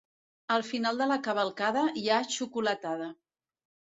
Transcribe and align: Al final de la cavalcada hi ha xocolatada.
Al 0.53 0.63
final 0.69 1.01
de 1.01 1.07
la 1.09 1.17
cavalcada 1.27 1.83
hi 2.03 2.05
ha 2.15 2.23
xocolatada. 2.37 3.13